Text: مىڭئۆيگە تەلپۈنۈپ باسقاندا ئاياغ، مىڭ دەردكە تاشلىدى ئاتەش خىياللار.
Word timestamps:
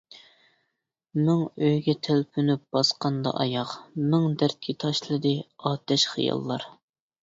مىڭئۆيگە 1.27 1.95
تەلپۈنۈپ 2.09 2.65
باسقاندا 2.79 3.37
ئاياغ، 3.45 3.77
مىڭ 4.09 4.29
دەردكە 4.43 4.79
تاشلىدى 4.87 5.39
ئاتەش 5.49 6.13
خىياللار. 6.15 6.73